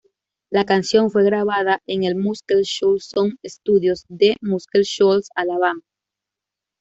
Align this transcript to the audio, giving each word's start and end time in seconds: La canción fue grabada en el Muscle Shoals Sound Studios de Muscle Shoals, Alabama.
La 0.49 0.65
canción 0.65 1.11
fue 1.11 1.23
grabada 1.23 1.79
en 1.85 2.05
el 2.05 2.15
Muscle 2.15 2.63
Shoals 2.63 3.05
Sound 3.09 3.37
Studios 3.45 4.03
de 4.09 4.35
Muscle 4.41 4.81
Shoals, 4.81 5.29
Alabama. 5.35 5.83